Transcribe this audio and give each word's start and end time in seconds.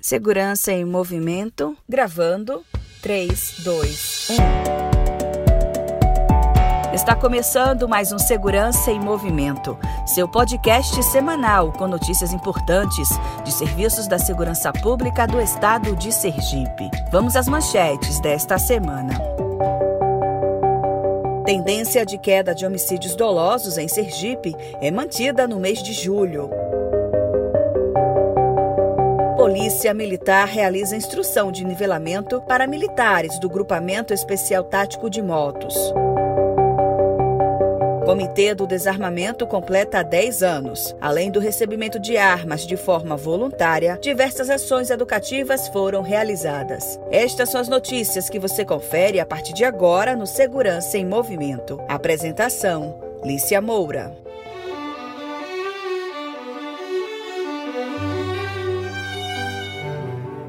Segurança 0.00 0.70
em 0.70 0.84
movimento, 0.84 1.76
gravando 1.88 2.62
3, 3.02 3.54
2, 3.64 4.28
1. 4.30 4.34
Está 6.94 7.16
começando 7.16 7.88
mais 7.88 8.12
um 8.12 8.18
Segurança 8.18 8.92
em 8.92 9.00
Movimento, 9.00 9.76
seu 10.06 10.28
podcast 10.28 11.02
semanal 11.02 11.72
com 11.72 11.88
notícias 11.88 12.32
importantes 12.32 13.08
de 13.44 13.52
serviços 13.52 14.06
da 14.06 14.20
segurança 14.20 14.72
pública 14.72 15.26
do 15.26 15.40
estado 15.40 15.96
de 15.96 16.12
Sergipe. 16.12 16.88
Vamos 17.10 17.34
às 17.34 17.48
manchetes 17.48 18.20
desta 18.20 18.56
semana. 18.56 19.20
Tendência 21.44 22.06
de 22.06 22.18
queda 22.18 22.54
de 22.54 22.64
homicídios 22.64 23.16
dolosos 23.16 23.76
em 23.76 23.88
Sergipe 23.88 24.54
é 24.80 24.92
mantida 24.92 25.48
no 25.48 25.58
mês 25.58 25.82
de 25.82 25.92
julho. 25.92 26.67
Polícia 29.48 29.94
Militar 29.94 30.46
realiza 30.46 30.94
instrução 30.94 31.50
de 31.50 31.64
nivelamento 31.64 32.38
para 32.42 32.66
militares 32.66 33.38
do 33.38 33.48
Grupamento 33.48 34.12
Especial 34.12 34.62
Tático 34.62 35.08
de 35.08 35.22
Motos. 35.22 35.74
Comitê 38.04 38.54
do 38.54 38.66
Desarmamento 38.66 39.46
completa 39.46 40.02
10 40.02 40.42
anos. 40.42 40.94
Além 41.00 41.30
do 41.30 41.40
recebimento 41.40 41.98
de 41.98 42.18
armas 42.18 42.66
de 42.66 42.76
forma 42.76 43.16
voluntária, 43.16 43.98
diversas 44.02 44.50
ações 44.50 44.90
educativas 44.90 45.66
foram 45.68 46.02
realizadas. 46.02 47.00
Estas 47.10 47.48
são 47.48 47.58
as 47.58 47.68
notícias 47.68 48.28
que 48.28 48.38
você 48.38 48.66
confere 48.66 49.18
a 49.18 49.24
partir 49.24 49.54
de 49.54 49.64
agora 49.64 50.14
no 50.14 50.26
Segurança 50.26 50.98
em 50.98 51.06
Movimento. 51.06 51.80
Apresentação: 51.88 53.00
Lícia 53.24 53.62
Moura. 53.62 54.27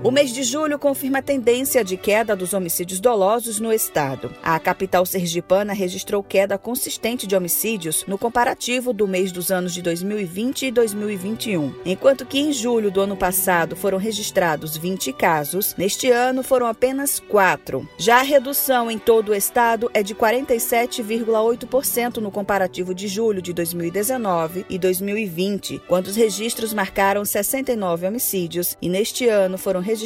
O 0.10 0.12
mês 0.12 0.34
de 0.34 0.42
julho 0.42 0.80
confirma 0.80 1.20
a 1.20 1.22
tendência 1.22 1.84
de 1.84 1.96
queda 1.96 2.36
dos 2.36 2.56
homicídios 2.56 3.00
dolosos 3.00 3.60
no 3.60 3.72
estado. 3.72 4.34
A 4.42 4.60
capital 4.60 5.06
sergipana 5.06 5.72
registrou 5.72 6.24
queda 6.24 6.58
consistente 6.58 7.28
de 7.28 7.36
homicídios 7.36 8.04
no 8.08 8.18
comparativo 8.18 8.92
do 8.92 9.08
mês 9.08 9.32
dos 9.32 9.52
anos 9.52 9.72
de 9.72 9.84
2020 9.84 10.66
e 10.66 10.72
2021. 10.72 11.76
Enquanto 11.86 12.26
que 12.26 12.40
em 12.40 12.52
julho 12.52 12.90
do 12.90 13.02
ano 13.02 13.16
passado 13.16 13.76
foram 13.76 14.00
registrados 14.00 14.76
20 14.76 15.14
casos, 15.14 15.76
neste 15.78 16.10
ano 16.10 16.42
foram 16.42 16.66
apenas 16.66 17.20
4. 17.20 17.88
Já 18.00 18.18
a 18.18 18.24
redução 18.24 18.90
em 18.90 18.98
todo 18.98 19.30
o 19.30 19.36
estado 19.36 19.92
é 19.94 20.02
de 20.02 20.16
47,8% 20.16 22.18
no 22.18 22.32
comparativo 22.32 22.96
de 22.96 23.08
julho 23.08 23.44
de 23.44 23.54
2019 23.54 24.66
e 24.72 24.80
2020, 24.80 25.84
quando 25.88 26.08
os 26.08 26.16
registros 26.16 26.74
marcaram 26.74 27.24
69 27.24 28.08
homicídios 28.08 28.76
e 28.82 28.90
neste 28.90 29.28
ano 29.28 29.56
foram 29.56 29.82
registrados 29.82 29.99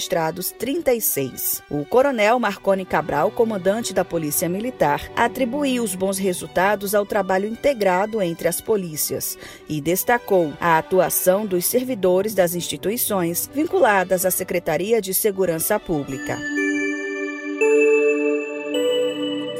36. 0.52 1.62
O 1.70 1.86
coronel 1.86 2.40
Marconi 2.40 2.86
Cabral, 2.86 3.30
comandante 3.32 3.94
da 3.94 4.04
Polícia 4.04 4.50
Militar, 4.50 5.12
atribuiu 5.16 5.84
os 5.84 5.96
bons 5.96 6.18
resultados 6.18 6.96
ao 6.96 7.06
trabalho 7.06 7.48
integrado 7.48 8.22
entre 8.22 8.48
as 8.48 8.60
polícias 8.60 9.38
e 9.68 9.80
destacou 9.82 10.54
a 10.60 10.78
atuação 10.78 11.46
dos 11.46 11.66
servidores 11.66 12.34
das 12.34 12.56
instituições 12.56 13.50
vinculadas 13.54 14.26
à 14.26 14.32
Secretaria 14.32 15.02
de 15.02 15.14
Segurança 15.14 15.80
Pública. 15.80 16.63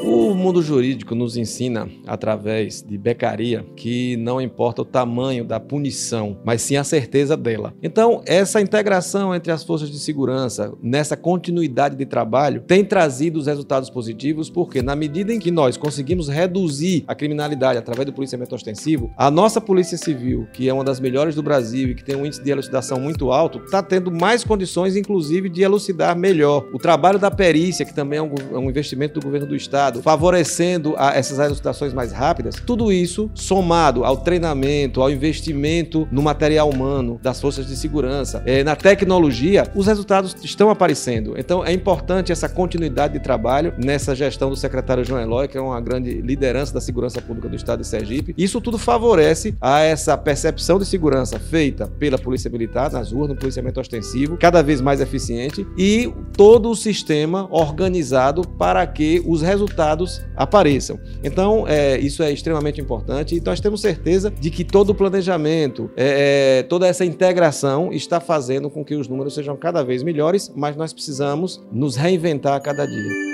O 0.06 0.34
mundo 0.34 0.60
jurídico 0.60 1.14
nos 1.14 1.34
ensina, 1.34 1.88
através 2.06 2.82
de 2.82 2.98
becaria, 2.98 3.64
que 3.74 4.18
não 4.18 4.38
importa 4.38 4.82
o 4.82 4.84
tamanho 4.84 5.46
da 5.46 5.58
punição, 5.58 6.36
mas 6.44 6.60
sim 6.60 6.76
a 6.76 6.84
certeza 6.84 7.38
dela. 7.38 7.72
Então, 7.82 8.20
essa 8.26 8.60
integração 8.60 9.34
entre 9.34 9.50
as 9.50 9.64
forças 9.64 9.90
de 9.90 9.98
segurança, 9.98 10.74
nessa 10.82 11.16
continuidade 11.16 11.96
de 11.96 12.04
trabalho, 12.04 12.60
tem 12.66 12.84
trazido 12.84 13.38
os 13.38 13.46
resultados 13.46 13.88
positivos, 13.88 14.50
porque 14.50 14.82
na 14.82 14.94
medida 14.94 15.32
em 15.32 15.38
que 15.38 15.50
nós 15.50 15.78
conseguimos 15.78 16.28
reduzir 16.28 17.04
a 17.06 17.14
criminalidade 17.14 17.78
através 17.78 18.04
do 18.04 18.12
policiamento 18.12 18.54
ostensivo, 18.54 19.10
a 19.16 19.30
nossa 19.30 19.58
Polícia 19.58 19.96
Civil, 19.96 20.46
que 20.52 20.68
é 20.68 20.74
uma 20.74 20.84
das 20.84 21.00
melhores 21.00 21.34
do 21.34 21.42
Brasil 21.42 21.88
e 21.88 21.94
que 21.94 22.04
tem 22.04 22.14
um 22.14 22.26
índice 22.26 22.44
de 22.44 22.50
elucidação 22.50 23.00
muito 23.00 23.32
alto, 23.32 23.58
está 23.64 23.82
tendo 23.82 24.12
mais 24.12 24.44
condições, 24.44 24.96
inclusive, 24.96 25.48
de 25.48 25.62
elucidar 25.62 26.14
melhor. 26.14 26.66
O 26.74 26.78
trabalho 26.78 27.18
da 27.18 27.30
perícia, 27.30 27.86
que 27.86 27.94
também 27.94 28.18
é 28.18 28.22
um, 28.22 28.34
é 28.52 28.58
um 28.58 28.68
investimento 28.68 29.18
do 29.18 29.24
governo 29.24 29.46
do 29.46 29.56
Estado, 29.56 29.93
favorecendo 30.02 30.94
a 30.96 31.14
essas 31.14 31.38
elucidações 31.38 31.92
mais 31.92 32.12
rápidas, 32.12 32.56
tudo 32.66 32.92
isso 32.92 33.30
somado 33.34 34.04
ao 34.04 34.16
treinamento, 34.16 35.00
ao 35.00 35.10
investimento 35.10 36.08
no 36.10 36.22
material 36.22 36.68
humano 36.68 37.20
das 37.22 37.40
forças 37.40 37.66
de 37.66 37.76
segurança, 37.76 38.42
é, 38.46 38.64
na 38.64 38.76
tecnologia, 38.76 39.66
os 39.74 39.86
resultados 39.86 40.36
estão 40.42 40.70
aparecendo. 40.70 41.34
Então 41.38 41.64
é 41.64 41.72
importante 41.72 42.32
essa 42.32 42.48
continuidade 42.48 43.14
de 43.14 43.20
trabalho 43.20 43.74
nessa 43.78 44.14
gestão 44.14 44.50
do 44.50 44.56
secretário 44.56 45.04
João 45.04 45.20
Eloy, 45.20 45.48
que 45.48 45.58
é 45.58 45.60
uma 45.60 45.80
grande 45.80 46.20
liderança 46.20 46.72
da 46.72 46.80
segurança 46.80 47.20
pública 47.20 47.48
do 47.48 47.56
estado 47.56 47.80
de 47.80 47.86
Sergipe. 47.86 48.34
Isso 48.36 48.60
tudo 48.60 48.78
favorece 48.78 49.54
a 49.60 49.80
essa 49.80 50.16
percepção 50.16 50.78
de 50.78 50.86
segurança 50.86 51.38
feita 51.38 51.86
pela 51.86 52.18
Polícia 52.18 52.50
Militar 52.50 52.90
nas 52.90 53.12
ruas, 53.12 53.28
no 53.28 53.36
policiamento 53.36 53.80
ostensivo, 53.80 54.36
cada 54.36 54.62
vez 54.62 54.80
mais 54.80 55.00
eficiente 55.00 55.66
e 55.76 56.12
todo 56.36 56.70
o 56.70 56.76
sistema 56.76 57.48
organizado 57.50 58.42
para 58.58 58.86
que 58.86 59.22
os 59.26 59.42
resultados 59.42 59.83
resultados 59.84 60.22
apareçam. 60.34 60.98
Então, 61.22 61.66
é, 61.68 61.98
isso 61.98 62.22
é 62.22 62.32
extremamente 62.32 62.80
importante 62.80 63.36
e 63.36 63.40
nós 63.40 63.60
temos 63.60 63.80
certeza 63.80 64.30
de 64.30 64.50
que 64.50 64.64
todo 64.64 64.90
o 64.90 64.94
planejamento, 64.94 65.90
é, 65.96 66.58
é, 66.58 66.62
toda 66.62 66.86
essa 66.86 67.04
integração 67.04 67.92
está 67.92 68.20
fazendo 68.20 68.70
com 68.70 68.84
que 68.84 68.94
os 68.94 69.08
números 69.08 69.34
sejam 69.34 69.56
cada 69.56 69.82
vez 69.82 70.02
melhores, 70.02 70.52
mas 70.54 70.76
nós 70.76 70.92
precisamos 70.92 71.62
nos 71.70 71.96
reinventar 71.96 72.54
a 72.54 72.60
cada 72.60 72.86
dia. 72.86 73.33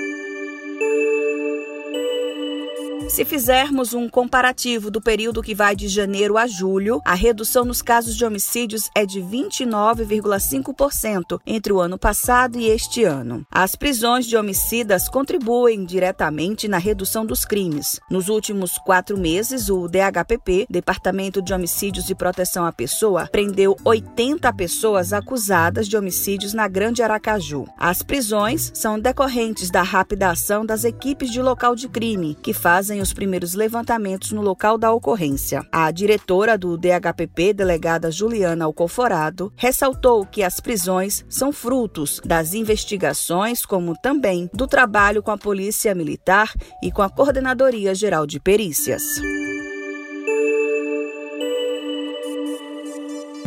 Se 3.11 3.23
fizermos 3.25 3.93
um 3.93 4.07
comparativo 4.07 4.89
do 4.89 5.01
período 5.01 5.43
que 5.43 5.53
vai 5.53 5.75
de 5.75 5.89
janeiro 5.89 6.37
a 6.37 6.47
julho, 6.47 7.01
a 7.03 7.13
redução 7.13 7.65
nos 7.65 7.81
casos 7.81 8.15
de 8.15 8.23
homicídios 8.23 8.89
é 8.95 9.05
de 9.05 9.19
29,5% 9.19 11.41
entre 11.45 11.73
o 11.73 11.81
ano 11.81 11.97
passado 11.97 12.57
e 12.57 12.67
este 12.67 13.03
ano. 13.03 13.45
As 13.51 13.75
prisões 13.75 14.25
de 14.25 14.37
homicidas 14.37 15.09
contribuem 15.09 15.83
diretamente 15.83 16.69
na 16.69 16.77
redução 16.77 17.25
dos 17.25 17.43
crimes. 17.43 17.99
Nos 18.09 18.29
últimos 18.29 18.77
quatro 18.77 19.17
meses, 19.17 19.67
o 19.67 19.89
DHPP, 19.89 20.67
Departamento 20.69 21.41
de 21.41 21.53
Homicídios 21.53 22.09
e 22.09 22.15
Proteção 22.15 22.65
à 22.65 22.71
Pessoa, 22.71 23.27
prendeu 23.29 23.75
80 23.83 24.53
pessoas 24.53 25.11
acusadas 25.11 25.89
de 25.89 25.97
homicídios 25.97 26.53
na 26.53 26.69
Grande 26.69 27.03
Aracaju. 27.03 27.65
As 27.77 28.01
prisões 28.01 28.71
são 28.73 28.97
decorrentes 28.97 29.69
da 29.69 29.81
rápida 29.81 30.29
ação 30.29 30.65
das 30.65 30.85
equipes 30.85 31.29
de 31.29 31.41
local 31.41 31.75
de 31.75 31.89
crime, 31.89 32.37
que 32.41 32.53
fazem 32.53 33.00
os 33.01 33.13
primeiros 33.13 33.53
levantamentos 33.53 34.31
no 34.31 34.41
local 34.41 34.77
da 34.77 34.91
ocorrência. 34.91 35.65
A 35.71 35.89
diretora 35.91 36.57
do 36.57 36.77
DHPP, 36.77 37.53
delegada 37.53 38.11
Juliana 38.11 38.65
Alcoforado, 38.65 39.51
ressaltou 39.55 40.25
que 40.25 40.43
as 40.43 40.59
prisões 40.59 41.25
são 41.29 41.51
frutos 41.51 42.21
das 42.23 42.53
investigações, 42.53 43.65
como 43.65 43.95
também 44.01 44.49
do 44.53 44.67
trabalho 44.67 45.23
com 45.23 45.31
a 45.31 45.37
Polícia 45.37 45.95
Militar 45.95 46.53
e 46.83 46.91
com 46.91 47.01
a 47.01 47.09
Coordenadoria 47.09 47.95
Geral 47.95 48.25
de 48.25 48.39
Perícias. 48.39 49.01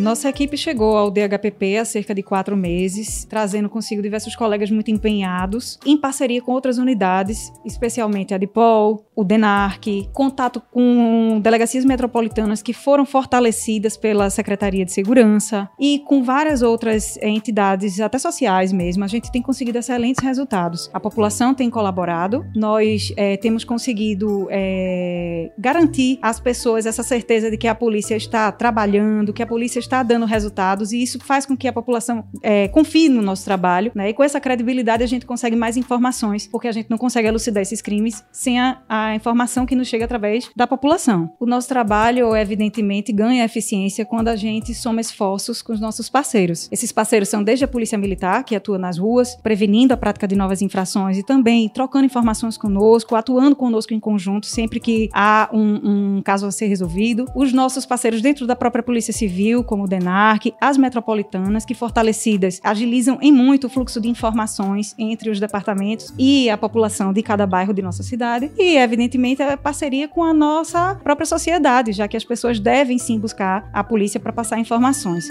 Nossa 0.04 0.28
equipe 0.28 0.54
chegou 0.54 0.98
ao 0.98 1.10
DHPP 1.10 1.78
há 1.78 1.84
cerca 1.86 2.14
de 2.14 2.22
quatro 2.22 2.54
meses, 2.54 3.24
trazendo 3.24 3.70
consigo 3.70 4.02
diversos 4.02 4.36
colegas 4.36 4.70
muito 4.70 4.90
empenhados, 4.90 5.78
em 5.86 5.96
parceria 5.96 6.42
com 6.42 6.52
outras 6.52 6.76
unidades, 6.76 7.50
especialmente 7.64 8.34
a 8.34 8.36
DIPOL, 8.36 9.02
o 9.16 9.24
DENARC, 9.24 10.10
contato 10.12 10.60
com 10.70 11.40
delegacias 11.42 11.86
metropolitanas 11.86 12.60
que 12.60 12.74
foram 12.74 13.06
fortalecidas 13.06 13.96
pela 13.96 14.28
Secretaria 14.28 14.84
de 14.84 14.92
Segurança 14.92 15.70
e 15.80 16.00
com 16.00 16.22
várias 16.22 16.60
outras 16.60 17.16
entidades, 17.22 17.98
até 17.98 18.18
sociais 18.18 18.74
mesmo. 18.74 19.04
A 19.04 19.08
gente 19.08 19.32
tem 19.32 19.40
conseguido 19.40 19.78
excelentes 19.78 20.22
resultados. 20.22 20.90
A 20.92 21.00
população 21.00 21.54
tem 21.54 21.70
colaborado, 21.70 22.44
nós 22.54 23.10
é, 23.16 23.38
temos 23.38 23.64
conseguido 23.64 24.48
é, 24.50 25.50
garantir 25.56 26.18
às 26.20 26.38
pessoas 26.38 26.84
essa 26.84 27.02
certeza 27.02 27.50
de 27.50 27.56
que 27.56 27.66
a 27.66 27.74
polícia 27.74 28.14
está 28.14 28.52
trabalhando, 28.52 29.32
que 29.32 29.42
a 29.42 29.46
polícia 29.46 29.78
está 29.78 29.93
dando 30.02 30.26
resultados 30.26 30.92
e 30.92 31.02
isso 31.02 31.18
faz 31.20 31.46
com 31.46 31.56
que 31.56 31.68
a 31.68 31.72
população 31.72 32.24
é, 32.42 32.68
confie 32.68 33.08
no 33.08 33.22
nosso 33.22 33.44
trabalho, 33.44 33.92
né? 33.94 34.10
E 34.10 34.14
com 34.14 34.22
essa 34.22 34.40
credibilidade 34.40 35.02
a 35.02 35.06
gente 35.06 35.26
consegue 35.26 35.56
mais 35.56 35.76
informações, 35.76 36.46
porque 36.46 36.68
a 36.68 36.72
gente 36.72 36.90
não 36.90 36.98
consegue 36.98 37.28
elucidar 37.28 37.62
esses 37.62 37.80
crimes 37.80 38.24
sem 38.32 38.60
a, 38.60 38.78
a 38.88 39.14
informação 39.14 39.66
que 39.66 39.74
nos 39.74 39.88
chega 39.88 40.04
através 40.04 40.50
da 40.56 40.66
população. 40.66 41.32
O 41.38 41.46
nosso 41.46 41.68
trabalho, 41.68 42.34
evidentemente, 42.36 43.12
ganha 43.12 43.44
eficiência 43.44 44.04
quando 44.04 44.28
a 44.28 44.36
gente 44.36 44.74
soma 44.74 45.00
esforços 45.00 45.62
com 45.62 45.72
os 45.72 45.80
nossos 45.80 46.08
parceiros. 46.08 46.68
Esses 46.70 46.92
parceiros 46.92 47.28
são 47.28 47.42
desde 47.42 47.64
a 47.64 47.68
Polícia 47.68 47.98
Militar, 47.98 48.44
que 48.44 48.56
atua 48.56 48.78
nas 48.78 48.98
ruas, 48.98 49.34
prevenindo 49.36 49.92
a 49.92 49.96
prática 49.96 50.26
de 50.26 50.36
novas 50.36 50.62
infrações 50.62 51.18
e 51.18 51.22
também 51.22 51.68
trocando 51.68 52.06
informações 52.06 52.56
conosco, 52.56 53.14
atuando 53.14 53.56
conosco 53.56 53.94
em 53.94 54.00
conjunto 54.00 54.46
sempre 54.46 54.80
que 54.80 55.08
há 55.12 55.48
um, 55.52 56.16
um 56.16 56.22
caso 56.22 56.46
a 56.46 56.50
ser 56.50 56.66
resolvido. 56.66 57.26
Os 57.34 57.52
nossos 57.52 57.86
parceiros 57.86 58.22
dentro 58.22 58.46
da 58.46 58.56
própria 58.56 58.82
Polícia 58.82 59.12
Civil, 59.12 59.64
como 59.74 59.86
o 59.86 59.88
DENARC, 59.88 60.54
as 60.60 60.78
metropolitanas, 60.78 61.64
que 61.64 61.74
fortalecidas 61.74 62.60
agilizam 62.62 63.18
em 63.20 63.32
muito 63.32 63.66
o 63.66 63.68
fluxo 63.68 64.00
de 64.00 64.08
informações 64.08 64.94
entre 64.96 65.28
os 65.30 65.40
departamentos 65.40 66.14
e 66.16 66.48
a 66.48 66.56
população 66.56 67.12
de 67.12 67.20
cada 67.24 67.44
bairro 67.44 67.74
de 67.74 67.82
nossa 67.82 68.04
cidade. 68.04 68.52
E, 68.56 68.76
evidentemente, 68.76 69.42
a 69.42 69.56
parceria 69.56 70.06
com 70.06 70.22
a 70.22 70.32
nossa 70.32 70.94
própria 71.02 71.26
sociedade, 71.26 71.90
já 71.90 72.06
que 72.06 72.16
as 72.16 72.24
pessoas 72.24 72.60
devem 72.60 72.98
sim 72.98 73.18
buscar 73.18 73.68
a 73.72 73.82
polícia 73.82 74.20
para 74.20 74.32
passar 74.32 74.60
informações. 74.60 75.28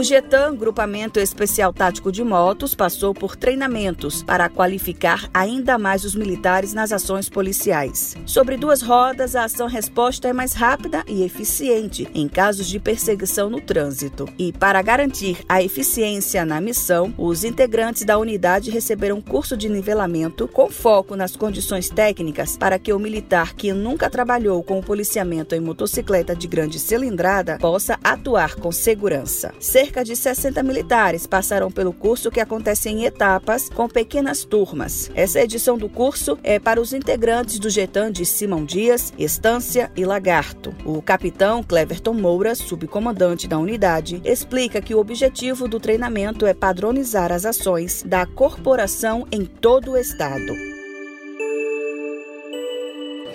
O 0.00 0.02
GETAM, 0.02 0.56
Grupamento 0.56 1.20
Especial 1.20 1.74
Tático 1.74 2.10
de 2.10 2.24
Motos, 2.24 2.74
passou 2.74 3.12
por 3.12 3.36
treinamentos 3.36 4.22
para 4.22 4.48
qualificar 4.48 5.28
ainda 5.34 5.76
mais 5.76 6.06
os 6.06 6.14
militares 6.14 6.72
nas 6.72 6.90
ações 6.90 7.28
policiais. 7.28 8.16
Sobre 8.24 8.56
duas 8.56 8.80
rodas, 8.80 9.36
a 9.36 9.44
ação-resposta 9.44 10.26
é 10.26 10.32
mais 10.32 10.54
rápida 10.54 11.04
e 11.06 11.22
eficiente 11.22 12.08
em 12.14 12.28
casos 12.28 12.66
de 12.66 12.80
perseguição 12.80 13.50
no 13.50 13.60
trânsito. 13.60 14.26
E 14.38 14.54
para 14.54 14.80
garantir 14.80 15.44
a 15.46 15.62
eficiência 15.62 16.46
na 16.46 16.62
missão, 16.62 17.12
os 17.18 17.44
integrantes 17.44 18.02
da 18.02 18.16
unidade 18.16 18.70
receberam 18.70 19.20
curso 19.20 19.54
de 19.54 19.68
nivelamento 19.68 20.48
com 20.48 20.70
foco 20.70 21.14
nas 21.14 21.36
condições 21.36 21.90
técnicas 21.90 22.56
para 22.56 22.78
que 22.78 22.94
o 22.94 22.98
militar 22.98 23.52
que 23.52 23.70
nunca 23.74 24.08
trabalhou 24.08 24.62
com 24.62 24.78
o 24.78 24.82
policiamento 24.82 25.54
em 25.54 25.60
motocicleta 25.60 26.34
de 26.34 26.48
grande 26.48 26.78
cilindrada 26.78 27.58
possa 27.58 27.98
atuar 28.02 28.54
com 28.54 28.72
segurança 28.72 29.52
cerca 29.90 30.04
de 30.04 30.14
60 30.14 30.62
militares 30.62 31.26
passaram 31.26 31.68
pelo 31.68 31.92
curso 31.92 32.30
que 32.30 32.38
acontece 32.38 32.88
em 32.88 33.06
etapas 33.06 33.68
com 33.68 33.88
pequenas 33.88 34.44
turmas. 34.44 35.10
Essa 35.16 35.40
edição 35.40 35.76
do 35.76 35.88
curso 35.88 36.38
é 36.44 36.60
para 36.60 36.80
os 36.80 36.92
integrantes 36.92 37.58
do 37.58 37.68
Getan 37.68 38.12
de 38.12 38.24
Simão 38.24 38.64
Dias, 38.64 39.12
Estância 39.18 39.90
e 39.96 40.04
Lagarto. 40.04 40.72
O 40.84 41.02
capitão 41.02 41.60
Cleverton 41.64 42.14
Moura, 42.14 42.54
subcomandante 42.54 43.48
da 43.48 43.58
unidade, 43.58 44.22
explica 44.24 44.80
que 44.80 44.94
o 44.94 45.00
objetivo 45.00 45.66
do 45.66 45.80
treinamento 45.80 46.46
é 46.46 46.54
padronizar 46.54 47.32
as 47.32 47.44
ações 47.44 48.04
da 48.04 48.24
corporação 48.24 49.26
em 49.32 49.44
todo 49.44 49.92
o 49.92 49.96
estado. 49.96 50.54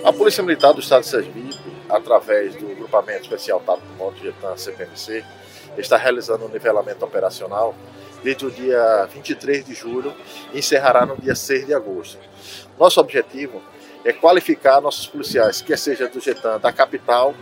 A 0.05 0.13
Polícia 0.13 0.41
Militar 0.41 0.73
do 0.73 0.79
Estado 0.79 1.01
de 1.01 1.09
Sergipe, 1.09 1.51
através 1.89 2.55
do 2.55 2.73
Grupamento 2.75 3.23
Especial 3.23 3.59
Tático 3.59 3.87
Moto 3.97 4.17
Getan 4.21 4.55
CPMC, 4.55 5.25
está 5.81 5.97
realizando 5.97 6.45
um 6.45 6.49
nivelamento 6.49 7.03
operacional 7.03 7.75
desde 8.23 8.45
o 8.45 8.51
dia 8.51 9.07
23 9.13 9.65
de 9.65 9.73
julho 9.73 10.13
e 10.53 10.59
encerrará 10.59 11.05
no 11.05 11.15
dia 11.17 11.35
6 11.35 11.67
de 11.67 11.73
agosto. 11.73 12.17
Nosso 12.79 12.99
objetivo 12.99 13.61
é 14.03 14.13
qualificar 14.13 14.79
nossos 14.79 15.07
policiais, 15.07 15.61
quer 15.61 15.77
seja 15.77 16.07
do 16.07 16.19
Getan 16.19 16.59
da 16.59 16.71
capital, 16.71 17.33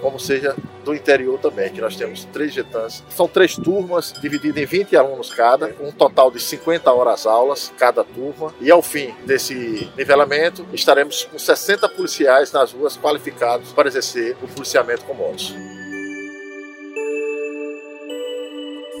como 0.00 0.18
seja 0.18 0.54
do 0.84 0.94
interior 0.94 1.38
também, 1.38 1.70
que 1.70 1.80
nós 1.80 1.96
temos 1.96 2.24
três 2.26 2.52
Getans. 2.52 3.04
São 3.10 3.28
três 3.28 3.54
turmas, 3.54 4.12
divididas 4.20 4.62
em 4.62 4.66
20 4.66 4.96
alunos 4.96 5.32
cada, 5.32 5.66
um 5.80 5.92
total 5.92 6.30
de 6.30 6.40
50 6.40 6.90
horas 6.90 7.26
aulas 7.26 7.72
cada 7.78 8.02
turma. 8.02 8.54
E 8.60 8.70
ao 8.70 8.82
fim 8.82 9.14
desse 9.26 9.88
nivelamento, 9.96 10.66
estaremos 10.72 11.24
com 11.24 11.38
60 11.38 11.88
policiais 11.90 12.50
nas 12.52 12.72
ruas 12.72 12.96
qualificados 12.96 13.72
para 13.72 13.88
exercer 13.88 14.36
o 14.42 14.48
policiamento 14.48 15.04
com 15.04 15.14
motos. 15.14 15.54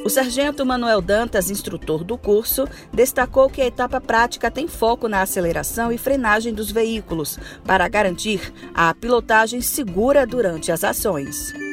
O 0.04 0.08
sargento 0.10 0.64
Manuel 0.64 1.00
Dantas, 1.00 1.50
instrutor 1.50 2.02
do 2.02 2.16
curso, 2.16 2.66
destacou 2.92 3.50
que 3.50 3.60
a 3.60 3.66
etapa 3.66 4.00
prática 4.00 4.50
tem 4.50 4.66
foco 4.66 5.08
na 5.08 5.22
aceleração 5.22 5.92
e 5.92 5.98
frenagem 5.98 6.54
dos 6.54 6.70
veículos, 6.70 7.38
para 7.64 7.88
garantir 7.88 8.52
a 8.74 8.94
pilotagem 8.94 9.60
segura 9.60 10.26
durante 10.26 10.72
as 10.72 10.84
ações. 10.84 11.67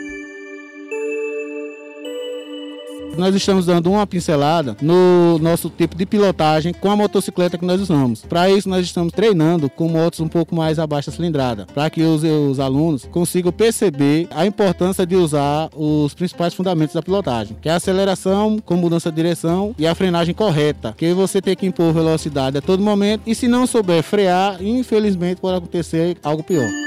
Nós 3.18 3.36
estamos 3.36 3.66
dando 3.66 3.92
uma 3.92 4.06
pincelada 4.06 4.76
no 4.82 5.38
nosso 5.40 5.70
tipo 5.70 5.96
de 5.96 6.06
pilotagem 6.06 6.74
com 6.74 6.90
a 6.90 6.96
motocicleta 6.96 7.58
que 7.58 7.66
nós 7.66 7.82
usamos. 7.82 8.22
Para 8.22 8.50
isso, 8.50 8.70
nós 8.70 8.86
estamos 8.86 9.14
treinando 9.14 9.70
com 9.70 9.88
motos 9.88 10.20
um 10.20 10.28
pouco 10.28 10.56
mais 10.56 10.80
abaixo 10.80 11.10
da 11.10 11.16
cilindrada, 11.16 11.66
para 11.74 11.90
que 11.90 12.02
os, 12.04 12.24
os 12.24 12.60
alunos 12.60 13.06
consigam 13.12 13.52
perceber 13.52 14.28
a 14.32 14.46
importância 14.46 15.06
de 15.06 15.16
usar 15.16 15.70
os 15.76 16.14
principais 16.14 16.54
fundamentos 16.54 16.96
da 16.96 17.02
pilotagem, 17.02 17.58
que 17.62 17.70
é 17.70 17.72
a 17.72 17.76
aceleração 17.76 18.60
com 18.64 18.76
mudança 18.76 19.10
de 19.10 19.16
direção 19.16 19.76
e 19.78 19.88
a 19.88 19.96
frenagem 19.96 20.34
correta, 20.34 20.94
que 20.98 21.14
você 21.14 21.42
tem 21.42 21.56
que 21.56 21.66
impor 21.66 21.94
velocidade 21.94 22.58
a 22.58 22.62
todo 22.62 22.84
momento 22.84 23.22
e 23.26 23.36
se 23.36 23.48
não 23.48 23.68
souber 23.68 24.04
frear, 24.04 24.62
infelizmente 24.62 25.42
pode 25.42 25.58
acontecer 25.58 26.18
algo 26.24 26.44
pior. 26.44 26.85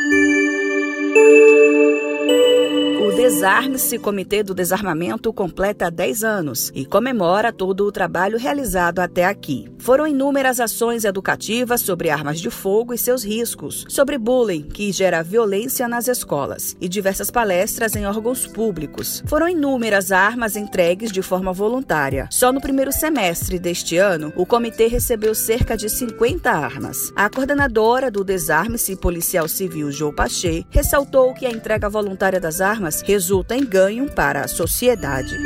Desarme-se 3.28 3.98
Comitê 3.98 4.42
do 4.42 4.54
Desarmamento 4.54 5.30
completa 5.34 5.90
10 5.90 6.24
anos 6.24 6.72
e 6.74 6.86
comemora 6.86 7.52
todo 7.52 7.84
o 7.84 7.92
trabalho 7.92 8.38
realizado 8.38 9.00
até 9.00 9.26
aqui. 9.26 9.70
Foram 9.78 10.06
inúmeras 10.06 10.58
ações 10.58 11.04
educativas 11.04 11.82
sobre 11.82 12.08
armas 12.08 12.40
de 12.40 12.48
fogo 12.48 12.94
e 12.94 12.98
seus 12.98 13.22
riscos, 13.22 13.84
sobre 13.86 14.16
bullying, 14.16 14.62
que 14.62 14.90
gera 14.92 15.22
violência 15.22 15.86
nas 15.86 16.08
escolas, 16.08 16.74
e 16.80 16.88
diversas 16.88 17.30
palestras 17.30 17.94
em 17.94 18.06
órgãos 18.06 18.46
públicos. 18.46 19.22
Foram 19.26 19.46
inúmeras 19.46 20.10
armas 20.10 20.56
entregues 20.56 21.12
de 21.12 21.20
forma 21.20 21.52
voluntária. 21.52 22.28
Só 22.32 22.50
no 22.50 22.62
primeiro 22.62 22.90
semestre 22.90 23.58
deste 23.58 23.98
ano, 23.98 24.32
o 24.36 24.46
comitê 24.46 24.86
recebeu 24.86 25.34
cerca 25.34 25.76
de 25.76 25.90
50 25.90 26.50
armas. 26.50 27.12
A 27.14 27.28
coordenadora 27.28 28.10
do 28.10 28.24
Desarme-se 28.24 28.96
Policial 28.96 29.46
Civil, 29.46 29.92
João 29.92 30.14
Pache, 30.14 30.66
ressaltou 30.70 31.34
que 31.34 31.44
a 31.44 31.50
entrega 31.50 31.90
voluntária 31.90 32.40
das 32.40 32.62
armas 32.62 33.02
resulta 33.18 33.56
em 33.56 33.64
ganho 33.64 34.08
para 34.08 34.42
a 34.44 34.46
sociedade. 34.46 35.36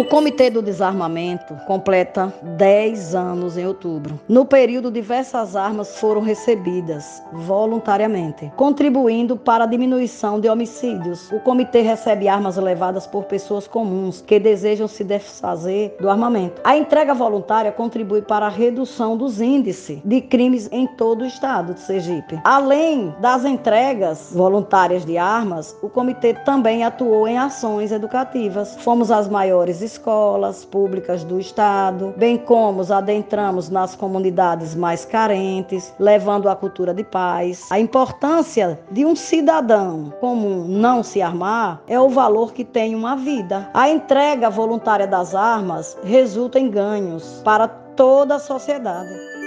O 0.00 0.04
Comitê 0.06 0.48
do 0.48 0.62
Desarmamento 0.62 1.54
completa 1.66 2.32
10 2.56 3.14
anos 3.14 3.58
em 3.58 3.66
outubro. 3.66 4.18
No 4.26 4.46
período, 4.46 4.90
diversas 4.90 5.54
armas 5.54 5.98
foram 5.98 6.22
recebidas 6.22 7.22
voluntariamente, 7.30 8.50
contribuindo 8.56 9.36
para 9.36 9.64
a 9.64 9.66
diminuição 9.66 10.40
de 10.40 10.48
homicídios. 10.48 11.30
O 11.30 11.38
comitê 11.40 11.82
recebe 11.82 12.28
armas 12.28 12.56
levadas 12.56 13.06
por 13.06 13.24
pessoas 13.24 13.68
comuns 13.68 14.22
que 14.22 14.40
desejam 14.40 14.88
se 14.88 15.04
desfazer 15.04 15.94
do 16.00 16.08
armamento. 16.08 16.62
A 16.64 16.74
entrega 16.78 17.12
voluntária 17.12 17.70
contribui 17.70 18.22
para 18.22 18.46
a 18.46 18.48
redução 18.48 19.18
dos 19.18 19.38
índices 19.38 20.00
de 20.02 20.22
crimes 20.22 20.66
em 20.72 20.86
todo 20.86 21.24
o 21.24 21.26
estado 21.26 21.74
de 21.74 21.80
Sergipe. 21.80 22.40
Além 22.42 23.14
das 23.20 23.44
entregas 23.44 24.30
voluntárias 24.32 25.04
de 25.04 25.18
armas, 25.18 25.76
o 25.82 25.90
comitê 25.90 26.32
também 26.32 26.84
atuou 26.84 27.28
em 27.28 27.36
ações 27.36 27.92
educativas. 27.92 28.76
Fomos 28.76 29.10
as 29.10 29.28
maiores 29.28 29.89
escolas 29.92 30.64
públicas 30.64 31.24
do 31.24 31.40
estado, 31.40 32.14
bem 32.16 32.38
como 32.38 32.80
adentramos 32.92 33.68
nas 33.68 33.94
comunidades 33.94 34.74
mais 34.74 35.04
carentes, 35.04 35.92
levando 35.98 36.48
a 36.48 36.56
cultura 36.56 36.94
de 36.94 37.04
paz. 37.04 37.66
A 37.70 37.78
importância 37.78 38.80
de 38.90 39.04
um 39.04 39.16
cidadão 39.16 40.12
comum 40.20 40.66
não 40.66 41.02
se 41.02 41.20
armar 41.20 41.82
é 41.86 41.98
o 41.98 42.08
valor 42.08 42.52
que 42.52 42.64
tem 42.64 42.94
uma 42.94 43.16
vida. 43.16 43.70
A 43.74 43.88
entrega 43.88 44.50
voluntária 44.50 45.06
das 45.06 45.34
armas 45.34 45.96
resulta 46.02 46.58
em 46.58 46.70
ganhos 46.70 47.40
para 47.44 47.68
toda 47.68 48.36
a 48.36 48.38
sociedade. 48.38 49.39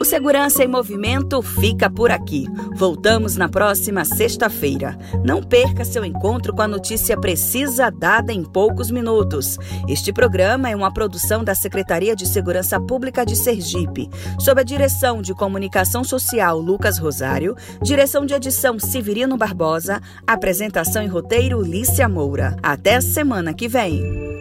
O 0.00 0.04
Segurança 0.04 0.64
em 0.64 0.66
Movimento 0.66 1.42
fica 1.42 1.90
por 1.90 2.10
aqui. 2.10 2.46
Voltamos 2.74 3.36
na 3.36 3.50
próxima 3.50 4.02
sexta-feira. 4.02 4.96
Não 5.22 5.42
perca 5.42 5.84
seu 5.84 6.02
encontro 6.06 6.54
com 6.54 6.62
a 6.62 6.66
notícia 6.66 7.20
precisa 7.20 7.90
dada 7.90 8.32
em 8.32 8.42
poucos 8.42 8.90
minutos. 8.90 9.58
Este 9.86 10.10
programa 10.10 10.70
é 10.70 10.74
uma 10.74 10.90
produção 10.90 11.44
da 11.44 11.54
Secretaria 11.54 12.16
de 12.16 12.26
Segurança 12.26 12.80
Pública 12.80 13.26
de 13.26 13.36
Sergipe, 13.36 14.08
sob 14.38 14.62
a 14.62 14.64
direção 14.64 15.20
de 15.20 15.34
Comunicação 15.34 16.02
Social 16.02 16.58
Lucas 16.58 16.96
Rosário, 16.96 17.54
direção 17.82 18.24
de 18.24 18.32
edição 18.32 18.78
Severino 18.78 19.36
Barbosa, 19.36 20.00
apresentação 20.26 21.02
e 21.02 21.08
roteiro 21.08 21.60
Lícia 21.60 22.08
Moura. 22.08 22.56
Até 22.62 23.02
semana 23.02 23.52
que 23.52 23.68
vem. 23.68 24.39